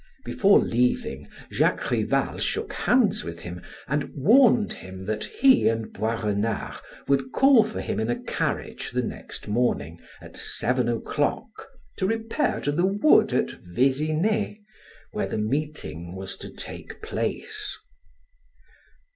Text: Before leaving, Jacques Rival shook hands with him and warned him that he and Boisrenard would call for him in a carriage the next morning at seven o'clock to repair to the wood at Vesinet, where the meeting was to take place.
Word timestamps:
Before 0.25 0.59
leaving, 0.59 1.29
Jacques 1.51 1.91
Rival 1.91 2.39
shook 2.39 2.73
hands 2.73 3.23
with 3.23 3.41
him 3.41 3.61
and 3.87 4.05
warned 4.15 4.73
him 4.73 5.05
that 5.05 5.25
he 5.25 5.69
and 5.69 5.93
Boisrenard 5.93 6.77
would 7.07 7.31
call 7.31 7.63
for 7.63 7.81
him 7.81 7.99
in 7.99 8.09
a 8.09 8.19
carriage 8.19 8.89
the 8.89 9.03
next 9.03 9.47
morning 9.47 9.99
at 10.19 10.35
seven 10.35 10.89
o'clock 10.89 11.67
to 11.99 12.07
repair 12.07 12.59
to 12.61 12.71
the 12.71 12.87
wood 12.87 13.31
at 13.31 13.51
Vesinet, 13.61 14.57
where 15.11 15.27
the 15.27 15.37
meeting 15.37 16.15
was 16.15 16.35
to 16.37 16.49
take 16.51 17.03
place. 17.03 17.77